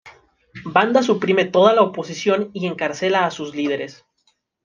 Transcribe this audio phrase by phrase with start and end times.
[0.65, 4.03] Banda suprime toda la oposición y encarcela a sus líderes.